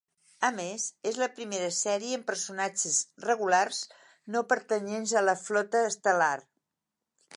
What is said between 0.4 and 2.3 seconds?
A més, és la primera sèrie amb